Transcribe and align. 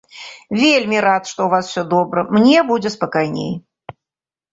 Вельмі 0.61 0.97
рад, 1.05 1.27
што 1.31 1.39
ў 1.43 1.49
вас 1.55 1.65
усё 1.69 1.83
добра, 1.91 2.23
мне 2.37 2.63
будзе 2.71 2.89
спакайней. 2.95 3.51